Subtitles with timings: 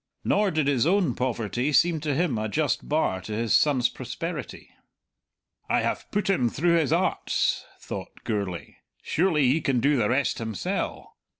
[0.23, 4.71] Nor did his own poverty seem to him a just bar to his son's prosperity.
[5.69, 10.39] "I have put him through his Arts," thought Gourlay; "surely he can do the rest
[10.39, 11.17] himsell.